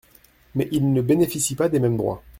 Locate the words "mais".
0.55-0.67